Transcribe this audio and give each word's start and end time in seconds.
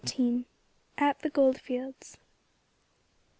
AT 0.97 1.19
THE 1.19 1.29
GOLD 1.29 1.61
FIELDS. 1.61 2.17